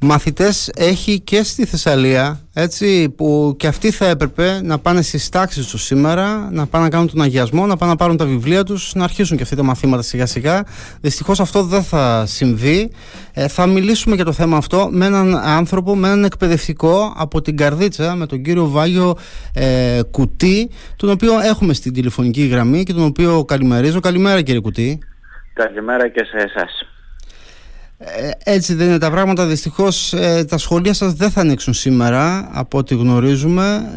[0.00, 5.66] μαθητές έχει και στη Θεσσαλία έτσι, που και αυτοί θα έπρεπε να πάνε στις τάξεις
[5.66, 8.94] τους σήμερα να πάνε να κάνουν τον αγιασμό, να πάνε να πάρουν τα βιβλία τους
[8.94, 10.64] να αρχίσουν και αυτοί τα μαθήματα σιγά σιγά
[11.00, 12.90] δυστυχώς αυτό δεν θα συμβεί.
[13.32, 17.56] Ε, θα μιλήσουμε για το θέμα αυτό με έναν άνθρωπο, με έναν εκπαιδευτικό από την
[17.56, 19.16] Καρδίτσα με τον κύριο Βάγιο
[19.54, 24.00] ε, Κουτί τον οποίο έχουμε στην τηλεφωνική γραμμή και τον οποίο καλημερίζω.
[24.00, 24.98] Καλημέρα κύριε Κουτί.
[25.52, 26.80] Καλημέρα και σε εσάς.
[26.80, 26.87] ε,
[28.44, 29.46] έτσι δεν είναι τα πράγματα.
[29.46, 33.92] Δυστυχώς ε, τα σχολεία σας δεν θα ανοίξουν σήμερα από ό,τι γνωρίζουμε.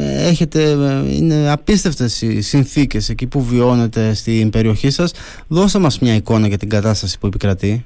[0.00, 0.60] Ε, έχετε,
[1.08, 5.12] είναι απίστευτες οι συνθήκες εκεί που βιώνετε στην περιοχή σας.
[5.48, 7.84] Δώστε μας μια εικόνα για την κατάσταση που επικρατεί.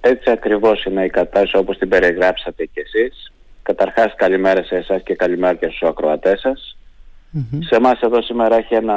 [0.00, 3.32] Έτσι ακριβώς είναι η κατάσταση όπως την περιγράψατε κι εσείς.
[3.62, 6.76] Καταρχάς καλημέρα σε εσάς και καλημέρα και στους ακροατές σας.
[7.58, 8.94] Σε εμάς εδώ σήμερα έχει ένα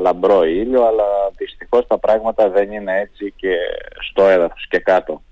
[0.00, 1.04] λαμπρό ήλιο, αλλά
[1.36, 3.54] δυστυχώς τα πράγματα δεν είναι έτσι και
[4.10, 5.22] στο έδαφος και κάτω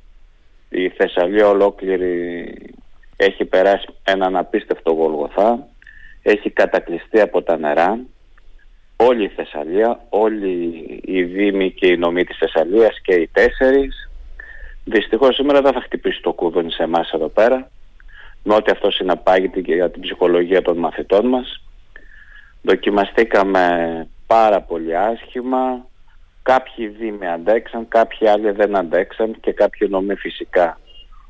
[0.73, 2.55] η Θεσσαλία ολόκληρη
[3.17, 5.67] έχει περάσει έναν απίστευτο Γολγοθά,
[6.23, 7.99] έχει κατακλειστεί από τα νερά.
[8.97, 14.11] Όλη η Θεσσαλία, όλοι οι δήμοι και οι νομοί της Θεσσαλίας και οι τέσσερις.
[14.85, 17.71] Δυστυχώς σήμερα δεν θα χτυπήσει το κούδουνι σε εμάς εδώ πέρα,
[18.43, 21.63] με ό,τι αυτό συναπάγεται και για την ψυχολογία των μαθητών μας.
[22.63, 23.67] Δοκιμαστήκαμε
[24.27, 25.87] πάρα πολύ άσχημα,
[26.43, 30.81] Κάποιοι δήμοι αντέξαν, κάποιοι άλλοι δεν αντέξαν και κάποιοι νομοί φυσικά.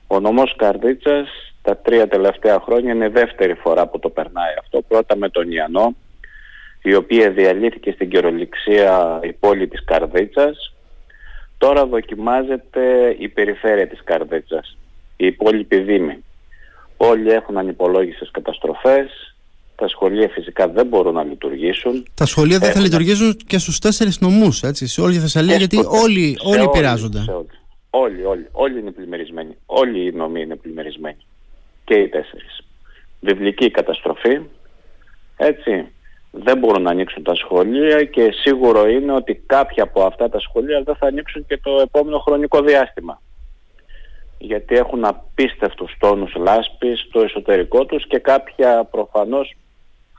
[0.06, 1.28] Ο νομός Καρδίτσας
[1.62, 4.82] τα τρία τελευταία χρόνια είναι η δεύτερη φορά που το περνάει αυτό.
[4.82, 5.94] Πρώτα με τον Ιαννό,
[6.82, 10.74] η οποία διαλύθηκε στην καιροληξία η πόλη της Καρδίτσας.
[11.58, 14.76] Τώρα δοκιμάζεται η περιφέρεια της Καρδίτσας,
[15.16, 16.24] η υπόλοιπη δήμη.
[16.96, 19.31] Όλοι έχουν ανυπολόγιστες καταστροφές,
[19.82, 22.06] τα σχολεία φυσικά δεν μπορούν να λειτουργήσουν.
[22.14, 25.76] Τα σχολεία δεν θα λειτουργήσουν και στους τέσσερις νομούς, έτσι, σε όλη τη Θεσσαλία, γιατί
[25.76, 27.18] όλοι, όλοι επηρεάζονται.
[27.90, 29.56] Όλοι, όλοι, όλοι είναι πλημμυρισμένοι.
[29.66, 31.16] Όλοι οι νομοί είναι πλημμυρισμένοι.
[31.84, 32.64] Και οι τέσσερις.
[33.20, 34.40] Βιβλική καταστροφή,
[35.36, 35.86] έτσι,
[36.30, 40.82] δεν μπορούν να ανοίξουν τα σχολεία και σίγουρο είναι ότι κάποια από αυτά τα σχολεία
[40.82, 43.20] δεν θα ανοίξουν και το επόμενο χρονικό διάστημα
[44.42, 49.56] γιατί έχουν απίστευτους τόνους λάσπης στο εσωτερικό τους και κάποια προφανώς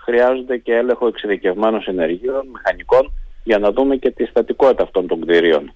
[0.03, 3.11] χρειάζονται και έλεγχο εξειδικευμένων ενεργείων, μηχανικών,
[3.43, 5.73] για να δούμε και τη στατικότητα αυτών των κτηρίων.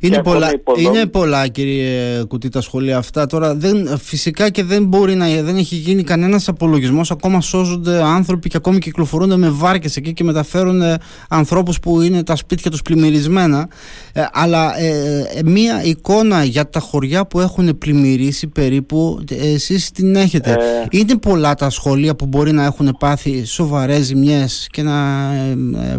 [0.00, 3.26] Είναι πολλά, είναι πολλά κύριε Κουτί τα σχολεία αυτά.
[3.26, 7.10] Τώρα δεν, φυσικά και δεν μπορεί να δεν έχει γίνει κανένας απολογισμός.
[7.10, 10.96] Ακόμα σώζονται άνθρωποι και ακόμη κυκλοφορούνται με βάρκες εκεί και μεταφέρουν ε,
[11.28, 13.68] ανθρώπους που είναι τα σπίτια τους πλημμυρισμένα.
[14.12, 14.88] Ε, αλλά ε,
[15.34, 19.24] ε, μία εικόνα για τα χωριά που έχουν πλημμυρίσει περίπου
[19.54, 20.56] εσείς την έχετε.
[20.90, 25.30] Είναι πολλά τα σχολεία που μπορεί να έχουν πάθει σοβαρές ζημιές και να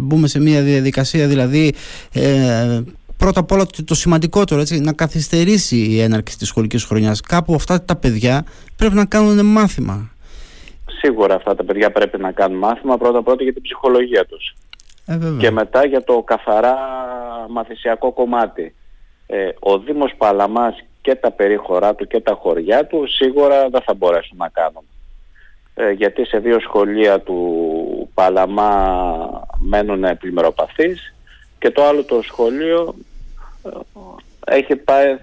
[0.02, 1.72] μπούμε σε μία διαδικασία δηλαδή
[3.20, 7.20] πρώτα απ' όλα το σημαντικότερο, έτσι, να καθυστερήσει η έναρξη της σχολικής χρονιάς.
[7.20, 8.44] Κάπου αυτά τα παιδιά
[8.76, 10.10] πρέπει να κάνουν μάθημα.
[11.00, 14.54] Σίγουρα αυτά τα παιδιά πρέπει να κάνουν μάθημα πρώτα πρώτα για την ψυχολογία τους.
[15.06, 16.76] Ε, και μετά για το καθαρά
[17.50, 18.74] μαθησιακό κομμάτι.
[19.26, 23.94] Ε, ο Δήμος Παλαμάς και τα περίχωρά του και τα χωριά του σίγουρα δεν θα
[23.94, 24.84] μπορέσουν να κάνουν.
[25.74, 27.38] Ε, γιατί σε δύο σχολεία του
[28.14, 28.70] Παλαμά
[29.58, 31.14] μένουν πλημμυροπαθείς
[31.58, 32.94] και το άλλο το σχολείο
[34.46, 35.18] έχει, πάρει,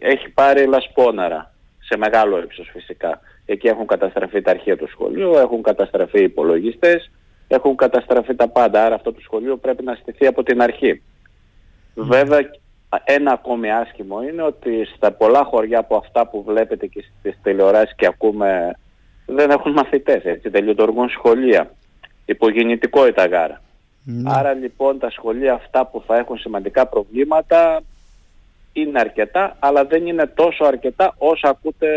[0.00, 3.20] έχει πάρει λασπόναρα σε μεγάλο ύψος φυσικά.
[3.46, 7.10] Εκεί έχουν καταστραφεί τα αρχεία του σχολείου, έχουν καταστραφεί οι υπολογιστές,
[7.48, 8.84] έχουν καταστραφεί τα πάντα.
[8.84, 11.02] Άρα αυτό το σχολείο πρέπει να στηθεί από την αρχή.
[11.94, 12.50] Βέβαια
[13.04, 17.94] ένα ακόμη άσχημο είναι ότι στα πολλά χωριά από αυτά που βλέπετε και στις τηλεοράσεις
[17.96, 18.78] και ακούμε
[19.26, 21.70] δεν έχουν μαθητές, έτσι, δεν λειτουργούν σχολεία.
[22.24, 23.60] Υπογεννητικότητα γάρα.
[24.04, 24.30] Ναι.
[24.34, 27.82] Άρα λοιπόν τα σχολεία αυτά που θα έχουν σημαντικά προβλήματα
[28.72, 31.88] είναι αρκετά, αλλά δεν είναι τόσο αρκετά όσο ακούτε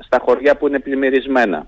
[0.00, 1.66] στα χωριά που είναι πλημμυρισμένα.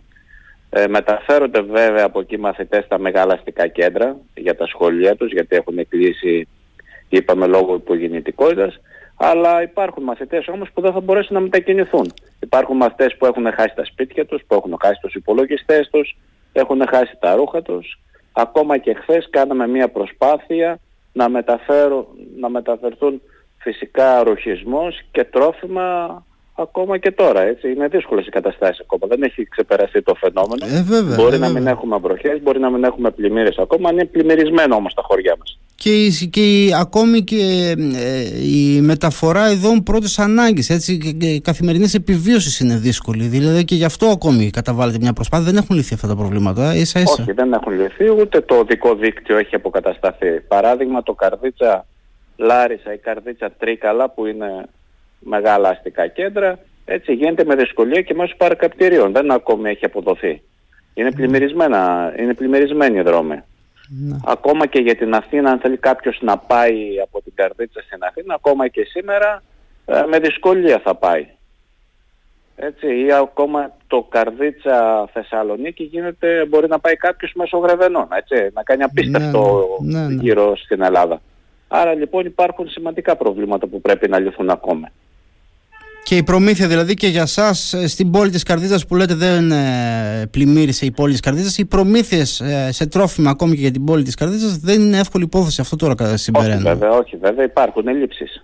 [0.70, 5.56] Ε, μεταφέρονται βέβαια από εκεί μαθητές στα μεγάλα αστικά κέντρα για τα σχολεία τους, γιατί
[5.56, 6.48] έχουν κλείσει,
[7.08, 8.80] είπαμε, λόγω υπογεννητικότητας,
[9.16, 12.12] αλλά υπάρχουν μαθητές όμως που δεν θα μπορέσουν να μετακινηθούν.
[12.40, 16.16] Υπάρχουν μαθητές που έχουν χάσει τα σπίτια τους, που έχουν χάσει τους υπολογιστές τους,
[16.52, 17.98] έχουν χάσει τα ρούχα τους,
[18.36, 20.78] Ακόμα και χθες κάναμε μια προσπάθεια
[21.12, 22.08] να, μεταφέρω,
[22.40, 23.20] να μεταφερθούν
[23.58, 26.22] φυσικά ρουχισμός και τρόφιμα
[26.54, 27.40] ακόμα και τώρα.
[27.40, 27.70] Έτσι.
[27.70, 29.06] Είναι δύσκολες οι καταστάσεις ακόμα.
[29.06, 30.66] Δεν έχει ξεπεραστεί το φαινόμενο.
[30.66, 33.92] Ε, μπορεί ε, να μην έχουμε βροχές, μπορεί να μην έχουμε πλημμύρες ακόμα.
[33.92, 35.58] Είναι πλημμυρισμένο όμως τα χωριά μας.
[35.76, 40.88] Και, η, και ακόμη και ε, η μεταφορά ειδών πρώτης ανάγκης.
[41.20, 43.26] Η καθημερινής επιβίωσης είναι δύσκολη.
[43.26, 45.44] Δηλαδή και γι' αυτό ακόμη καταβάλλεται μια προσπάθεια.
[45.44, 46.74] Δεν έχουν λυθεί αυτά τα προβλήματα.
[46.74, 47.16] Ίσα, ίσα.
[47.20, 48.10] Όχι, δεν έχουν λυθεί.
[48.10, 50.40] Ούτε το οδικό δίκτυο έχει αποκατασταθεί.
[50.48, 51.86] Παράδειγμα, το καρδίτσα
[52.36, 54.66] Λάρισα ή καρδίτσα Τρίκαλα που είναι
[55.18, 59.12] μεγάλα αστικά κέντρα Έτσι γίνεται με δυσκολία και μέσω παρακαπτηρίων.
[59.12, 60.42] Δεν ακόμη έχει αποδοθεί.
[60.94, 63.42] Είναι, πλημμυρισμένα, είναι πλημμυρισμένοι οι δρόμοι.
[63.88, 64.16] Ναι.
[64.24, 68.34] Ακόμα και για την Αθήνα, αν θέλει κάποιος να πάει από την Καρδίτσα στην Αθήνα,
[68.34, 69.42] ακόμα και σήμερα
[69.84, 71.26] ε, με δυσκολία θα πάει.
[72.56, 78.62] Έτσι, ή ακόμα το Καρδίτσα Θεσσαλονίκη γίνεται, μπορεί να πάει κάποιος μέσω Γρεβενών, έτσι, να
[78.62, 80.06] κάνει απίστευτο ναι, ναι.
[80.06, 81.20] ναι, γύρω στην Ελλάδα.
[81.68, 84.90] Άρα λοιπόν υπάρχουν σημαντικά προβλήματα που πρέπει να λυθούν ακόμα.
[86.04, 87.54] Και η προμήθεια δηλαδή και για εσά
[87.86, 92.40] στην πόλη της Καρδίτσα που λέτε δεν ε, πλημμύρισε η πόλη της Καρδίτσα, οι προμήθειες
[92.40, 95.76] ε, σε τρόφιμα ακόμη και για την πόλη της Καρδίτσα δεν είναι εύκολη υπόθεση αυτό
[95.76, 96.54] τώρα συμπεραίνω.
[96.54, 98.42] Όχι βέβαια, όχι βέβαια, υπάρχουν ελλείψεις.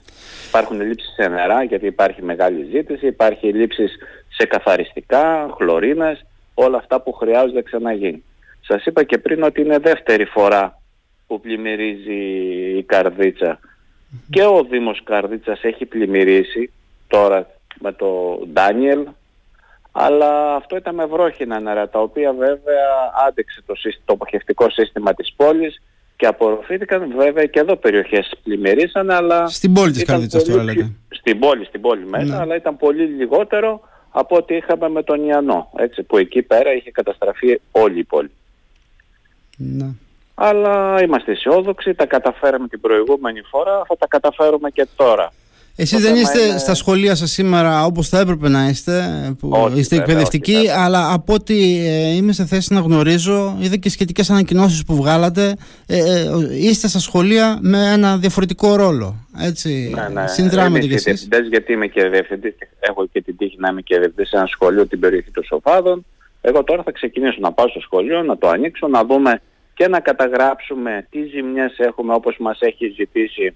[0.48, 3.96] Υπάρχουν ελλείψεις σε νερά γιατί υπάρχει μεγάλη ζήτηση, υπάρχει ελλείψεις
[4.28, 8.24] σε καθαριστικά, χλωρίνες, όλα αυτά που χρειάζονται να ξαναγίνει.
[8.60, 10.82] Σας είπα και πριν ότι είναι δεύτερη φορά
[11.26, 12.20] που πλημμυρίζει
[12.76, 13.58] η Καρδίτσα.
[14.30, 16.70] Και ο Δήμος Καρδίτσας έχει πλημμυρίσει
[17.10, 17.46] τώρα
[17.80, 19.06] με το Ντάνιελ,
[19.92, 23.74] αλλά αυτό ήταν με βρόχινα νερά, τα οποία βέβαια άντεξε το,
[24.04, 25.82] το αποχευτικό σύστημα της πόλης
[26.16, 29.48] και απορροφήθηκαν βέβαια και εδώ περιοχές πλημμυρίσαν αλλά...
[29.48, 30.92] Στην πόλη της Καρδίτσας τώρα λέτε.
[31.08, 32.36] Στην πόλη, στην πόλη μέσα, ναι.
[32.36, 33.80] αλλά ήταν πολύ λιγότερο
[34.10, 38.30] από ό,τι είχαμε με τον Ιαννό, έτσι, που εκεί πέρα είχε καταστραφεί όλη η πόλη.
[39.56, 39.86] Ναι.
[40.34, 45.32] Αλλά είμαστε αισιόδοξοι, τα καταφέραμε την προηγούμενη φορά, θα τα καταφέρουμε και τώρα.
[45.82, 48.94] Εσείς δεν είστε στα σχολεία σας σήμερα όπως θα έπρεπε να είστε,
[49.38, 51.54] που είστε εκπαιδευτικοί, αλλά από ό,τι
[51.86, 55.56] ε, είμαι σε θέση να γνωρίζω, είδα και σχετικές ανακοινώσεις που βγάλατε,
[55.86, 59.26] ε, ε, είστε στα σχολεία με ένα διαφορετικό ρόλο.
[59.40, 60.26] Έτσι, ναι, ναι.
[60.26, 61.28] συνδράμετε κι εσείς.
[61.50, 64.86] γιατί είμαι και διευθυντής, έχω και την τύχη να είμαι και διευθυντής σε ένα σχολείο
[64.86, 66.04] την περιοχή των Σοφάδων.
[66.40, 69.40] Εγώ τώρα θα ξεκινήσω να πάω στο σχολείο, να το ανοίξω, να δούμε
[69.74, 73.54] και να καταγράψουμε τι ζημιές έχουμε όπως μας έχει ζητήσει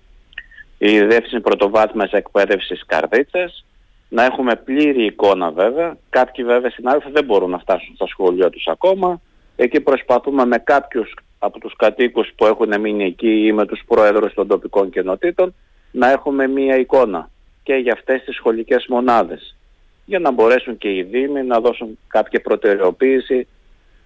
[0.78, 3.64] η Διεύθυνση Πρωτοβάθμιας Εκπαίδευσης Καρδίτσας,
[4.08, 5.96] να έχουμε πλήρη εικόνα βέβαια.
[6.10, 9.20] Κάποιοι βέβαια συνάδελφοι δεν μπορούν να φτάσουν στα σχολεία τους ακόμα.
[9.56, 14.34] Εκεί προσπαθούμε με κάποιους από τους κατοίκους που έχουν μείνει εκεί ή με τους πρόεδρους
[14.34, 15.54] των τοπικών κοινοτήτων
[15.90, 17.30] να έχουμε μία εικόνα
[17.62, 19.56] και για αυτές τις σχολικές μονάδες
[20.04, 23.46] για να μπορέσουν και οι Δήμοι να δώσουν κάποια προτεραιοποίηση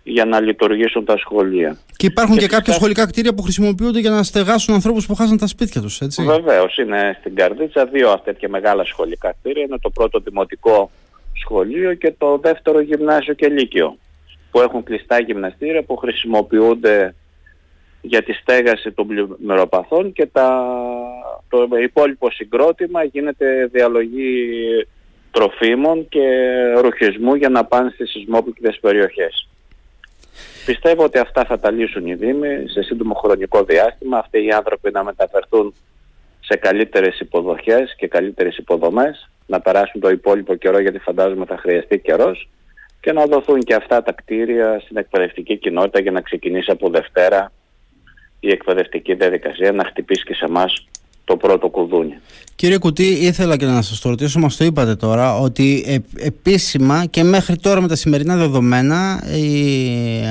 [0.08, 1.78] για να λειτουργήσουν τα σχολεία.
[1.96, 5.38] Και υπάρχουν και, και κάποια σχολικά κτίρια που χρησιμοποιούνται για να στεγάσουν ανθρώπους που χάσαν
[5.38, 9.62] τα σπίτια τους, έτσι; Βεβαίως, είναι στην Καρδίτσα δύο τέτοια μεγάλα σχολικά κτίρια.
[9.62, 10.90] Είναι το πρώτο δημοτικό
[11.32, 13.96] σχολείο και το δεύτερο γυμνάσιο και λύκειο
[14.50, 17.14] που έχουν κλειστά γυμναστήρια που χρησιμοποιούνται
[18.00, 20.64] για τη στέγαση των πλημμυροπαθών και τα,
[21.48, 24.48] το υπόλοιπο συγκρότημα γίνεται διαλογή
[25.30, 26.24] τροφίμων και
[26.80, 29.48] ρουχισμού για να πάνε στις σεισμόπληκτες περιοχές.
[30.68, 34.18] Πιστεύω ότι αυτά θα τα λύσουν οι Δήμοι σε σύντομο χρονικό διάστημα.
[34.18, 35.74] Αυτοί οι άνθρωποι να μεταφερθούν
[36.40, 41.98] σε καλύτερες υποδοχές και καλύτερες υποδομές, να περάσουν το υπόλοιπο καιρό γιατί φαντάζομαι θα χρειαστεί
[41.98, 42.48] καιρός
[43.00, 47.52] και να δοθούν και αυτά τα κτίρια στην εκπαιδευτική κοινότητα για να ξεκινήσει από Δευτέρα
[48.40, 50.88] η εκπαιδευτική διαδικασία να χτυπήσει και σε εμάς
[51.28, 52.14] το πρώτο κουδούνι.
[52.60, 55.96] Κύριε Κουτί, ήθελα και να σας το ρωτήσω, μας το είπατε τώρα, ότι ε,
[56.26, 59.56] επίσημα και μέχρι τώρα με τα σημερινά δεδομένα η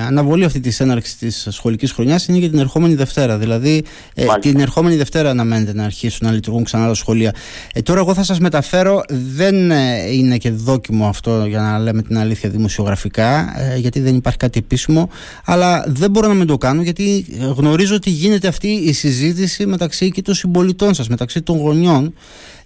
[0.08, 3.38] αναβολή αυτή της έναρξης της σχολικής χρονιάς είναι για την ερχόμενη Δευτέρα.
[3.38, 3.84] Δηλαδή
[4.16, 7.34] ε, την ερχόμενη Δευτέρα αναμένεται να αρχίσουν να λειτουργούν ξανά τα σχολεία.
[7.74, 9.02] Ε, τώρα εγώ θα σας μεταφέρω,
[9.36, 14.38] δεν ε, είναι και δόκιμο αυτό για να λέμε την αλήθεια δημοσιογραφικά, γιατί δεν υπάρχει
[14.38, 15.10] κάτι επίσημο,
[15.46, 17.26] αλλά δεν μπορώ να μην το κάνω γιατί
[17.56, 22.14] γνωρίζω ότι γίνεται αυτή η συζήτηση μεταξύ και των συμπολιτών σας, μεταξύ των γονιών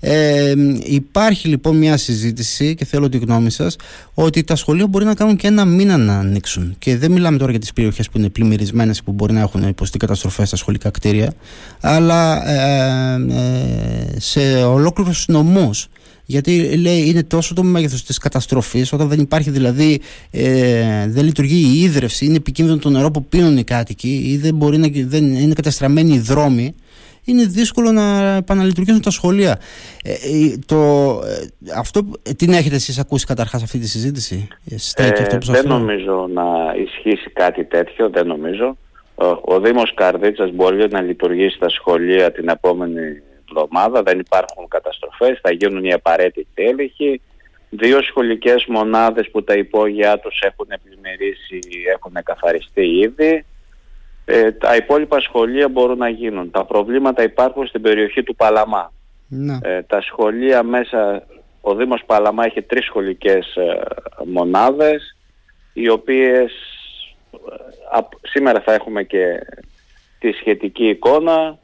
[0.03, 3.75] ε, υπάρχει λοιπόν μια συζήτηση και θέλω τη γνώμη σας
[4.13, 6.75] ότι τα σχολεία μπορεί να κάνουν και ένα μήνα να ανοίξουν.
[6.79, 9.97] Και δεν μιλάμε τώρα για τις περιοχές που είναι πλημμυρισμένες που μπορεί να έχουν υποστεί
[9.97, 11.33] καταστροφές στα σχολικά κτίρια,
[11.81, 15.87] αλλά ε, ε, σε ολόκληρους νομούς.
[16.25, 20.01] Γιατί λέει είναι τόσο το μέγεθος της καταστροφής, όταν δεν υπάρχει δηλαδή,
[20.31, 24.55] ε, δεν λειτουργεί η ίδρυυση, είναι επικίνδυνο το νερό που πίνουν οι κάτοικοι ή δεν,
[24.55, 26.75] μπορεί να, δεν είναι καταστραμμένοι οι δρόμοι
[27.25, 29.59] είναι δύσκολο να επαναλειτουργήσουν τα σχολεία.
[30.03, 30.75] Ε, ε το,
[31.25, 32.01] ε, αυτό,
[32.37, 34.47] την έχετε εσείς ακούσει καταρχάς αυτή τη συζήτηση;
[34.95, 36.43] Ε, αυτό που δεν νομίζω να
[36.83, 38.77] ισχύσει κάτι τέτοιο, δεν νομίζω.
[39.15, 45.39] Ο, ο Δήμος Καρδίτσας μπορεί να λειτουργήσει τα σχολεία την επόμενη εβδομάδα, δεν υπάρχουν καταστροφές,
[45.41, 47.21] θα γίνουν οι απαραίτητοι έλεγχοι.
[47.69, 51.59] Δύο σχολικές μονάδες που τα υπόγειά τους έχουν πλημμυρίσει,
[51.95, 53.45] έχουν καθαριστεί ήδη.
[54.33, 56.51] Ε, τα υπόλοιπα σχολεία μπορούν να γίνουν.
[56.51, 58.93] Τα προβλήματα υπάρχουν στην περιοχή του Παλαμά.
[59.27, 59.57] Ναι.
[59.61, 61.23] Ε, τα σχολεία μέσα,
[61.61, 63.81] ο Δήμος Παλαμά έχει τρεις σχολικές ε,
[64.25, 65.15] μονάδες,
[65.73, 66.51] οι οποίες
[68.21, 69.39] σήμερα θα έχουμε και
[70.19, 71.57] τη σχετική εικόνα.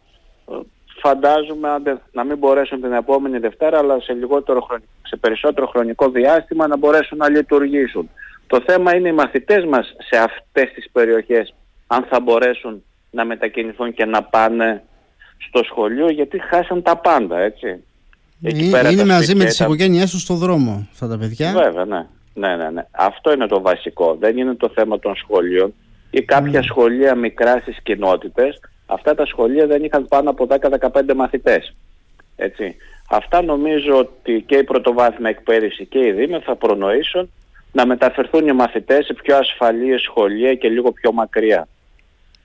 [1.02, 1.70] Φαντάζομαι
[2.12, 4.68] να μην μπορέσουν την επόμενη Δευτέρα, αλλά σε λιγότερο
[5.02, 8.10] σε περισσότερο χρονικό διάστημα να μπορέσουν να λειτουργήσουν.
[8.48, 11.54] Το θέμα είναι οι μαθητές μας σε αυτές τις περιοχές
[11.88, 14.84] αν θα μπορέσουν να μετακινηθούν και να πάνε
[15.50, 17.84] στο σχολείο γιατί χάσαν τα πάντα έτσι.
[18.44, 21.52] Εκεί πέρα είναι μαζί με τις οικογένειές τους στο δρόμο αυτά τα παιδιά.
[21.52, 22.06] Βέβαια ναι.
[22.34, 22.86] Ναι, ναι, ναι.
[22.92, 24.16] Αυτό είναι το βασικό.
[24.20, 25.74] Δεν είναι το θέμα των σχολείων
[26.10, 28.60] ή κάποια σχολεία μικράς στις κοινότητες.
[28.86, 31.76] Αυτά τα σχολεία δεν είχαν πάνω από 10-15 μαθητές.
[32.36, 32.76] Έτσι.
[33.10, 37.32] Αυτά νομίζω ότι και η πρωτοβάθμια εκπαίδευση και οι Δήμοι θα προνοήσουν
[37.72, 41.68] να μεταφερθούν οι μαθητές σε πιο ασφαλή σχολεία και λίγο πιο μακριά.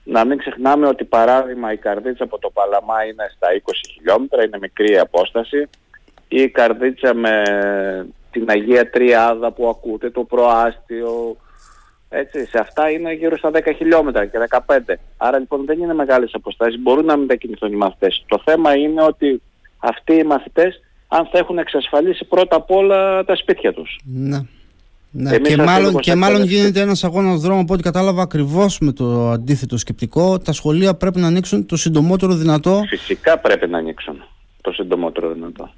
[0.03, 4.57] Να μην ξεχνάμε ότι παράδειγμα η Καρδίτσα από το Παλαμά είναι στα 20 χιλιόμετρα, είναι
[4.61, 5.69] μικρή απόσταση.
[6.27, 7.43] Ή η Καρδίτσα με
[8.31, 11.37] την Αγία Τριάδα που ακούτε, το προάστιο,
[12.09, 14.77] έτσι, σε αυτά είναι γύρω στα 10 χιλιόμετρα και 15.
[15.17, 18.23] Άρα λοιπόν δεν είναι μεγάλες αποστάσεις, μπορούν να μετακινηθούν οι μαθητές.
[18.27, 19.41] Το θέμα είναι ότι
[19.77, 23.99] αυτοί οι μαθητές αν θα έχουν εξασφαλίσει πρώτα απ' όλα τα σπίτια τους.
[24.03, 24.39] Ναι.
[25.15, 29.29] Ναι, και μάλλον, και μάλλον γίνεται ένας αγώνας δρόμο από ό,τι κατάλαβα ακριβώς με το
[29.29, 30.39] αντίθετο σκεπτικό.
[30.39, 32.81] Τα σχολεία πρέπει να ανοίξουν το συντομότερο δυνατό.
[32.87, 34.23] Φυσικά πρέπει να ανοίξουν
[34.61, 35.71] το συντομότερο δυνατό.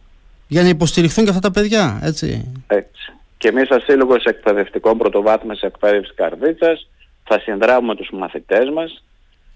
[0.48, 2.52] Για να υποστηριχθούν και αυτά τα παιδιά, έτσι.
[2.68, 3.14] Έτσι.
[3.38, 6.90] Και εμείς σαν Σύλλογος Εκπαιδευτικών Πρωτοβάθμιας Εκπαίδευσης Καρδίτσας
[7.24, 9.04] θα συνδράμουμε τους μαθητές μας,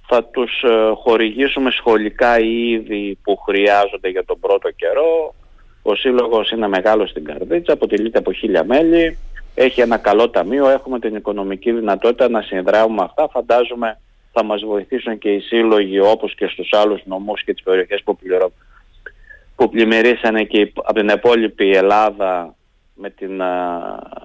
[0.07, 5.36] θα τους ε, χορηγήσουμε σχολικά είδη που χρειάζονται για τον πρώτο καιρό.
[5.81, 9.17] Ο Σύλλογος είναι μεγάλος στην Καρδίτσα, αποτελείται από χίλια μέλη,
[9.63, 13.28] έχει ένα καλό ταμείο, έχουμε την οικονομική δυνατότητα να συνδράμουμε αυτά.
[13.30, 14.00] Φαντάζομαι
[14.32, 18.16] θα μας βοηθήσουν και οι σύλλογοι όπως και στους άλλους νομούς και τις περιοχές που,
[18.16, 18.51] πληρω...
[19.56, 22.56] που πλημμυρίσανε και από την υπόλοιπη Ελλάδα
[22.94, 23.42] με την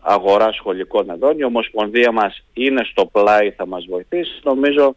[0.02, 1.38] αγορά σχολικών εδών.
[1.38, 4.40] Η Ομοσπονδία μας είναι στο πλάι, θα μας βοηθήσει.
[4.42, 4.94] Νομίζω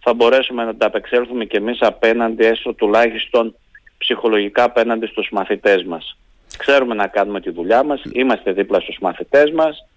[0.00, 3.54] θα μπορέσουμε να τα απεξέλθουμε και εμείς απέναντι, έστω τουλάχιστον
[3.98, 6.18] ψυχολογικά απέναντι στους μαθητές μας.
[6.58, 9.88] Ξέρουμε να κάνουμε τη δουλειά μας, είμαστε δίπλα στους μαθητές μας.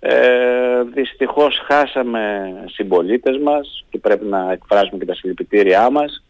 [0.00, 6.24] Ε, δυστυχώς χάσαμε συμπολίτες μας και πρέπει να εκφράσουμε και τα συλληπιτήριά μας.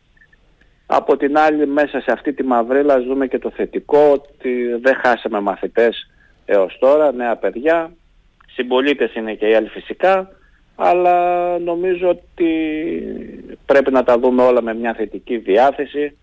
[0.86, 5.40] Από την άλλη μέσα σε αυτή τη μαυρίλα ζούμε και το θετικό ότι δεν χάσαμε
[5.40, 6.10] μαθητές
[6.44, 7.92] έως τώρα, νέα παιδιά.
[8.52, 10.30] Συμπολίτες είναι και οι άλλοι φυσικά,
[10.76, 12.52] αλλά νομίζω ότι
[13.66, 16.16] πρέπει να τα δούμε όλα με μια θετική διάθεση,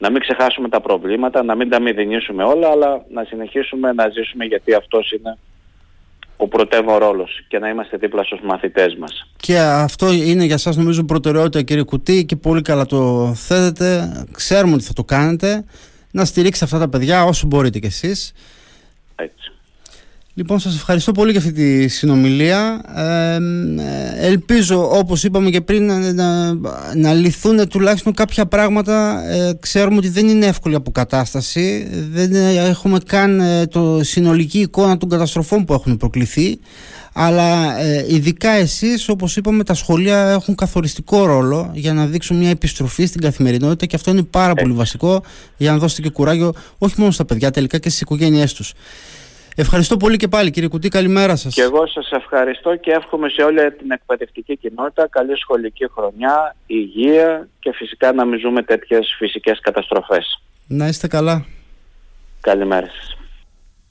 [0.00, 4.44] να μην ξεχάσουμε τα προβλήματα, να μην τα μηδενίσουμε όλα, αλλά να συνεχίσουμε να ζήσουμε
[4.44, 5.38] γιατί αυτός είναι
[6.36, 9.26] ο πρωτεύον ρόλος και να είμαστε δίπλα στους μαθητές μας.
[9.36, 14.74] Και αυτό είναι για σας νομίζω προτεραιότητα κύριε Κουτί και πολύ καλά το θέτετε, ξέρουμε
[14.74, 15.64] ότι θα το κάνετε,
[16.10, 18.32] να στηρίξετε αυτά τα παιδιά όσο μπορείτε κι εσείς.
[19.16, 19.52] Έτσι.
[20.34, 22.80] Λοιπόν, σας ευχαριστώ πολύ για αυτή τη συνομιλία.
[22.96, 26.54] Ε, ελπίζω, όπως είπαμε και πριν, να, να,
[26.94, 29.24] να λυθούν τουλάχιστον κάποια πράγματα.
[29.28, 31.88] Ε, ξέρουμε ότι δεν είναι εύκολη αποκατάσταση.
[32.12, 36.58] Δεν έχουμε καν ε, το συνολική εικόνα των καταστροφών που έχουν προκληθεί.
[37.12, 42.50] Αλλά ε, ειδικά εσείς, όπως είπαμε, τα σχολεία έχουν καθοριστικό ρόλο για να δείξουν μια
[42.50, 45.22] επιστροφή στην καθημερινότητα και αυτό είναι πάρα πολύ βασικό
[45.56, 48.72] για να δώσετε και κουράγιο όχι μόνο στα παιδιά τελικά και στις οικογένειές τους.
[49.60, 51.54] Ευχαριστώ πολύ και πάλι κύριε Κουτή, καλημέρα σας.
[51.54, 57.48] Και εγώ σας ευχαριστώ και εύχομαι σε όλη την εκπαιδευτική κοινότητα καλή σχολική χρονιά, υγεία
[57.60, 60.42] και φυσικά να μην ζούμε τέτοιες φυσικές καταστροφές.
[60.66, 61.44] Να είστε καλά.
[62.40, 63.16] Καλημέρα σας.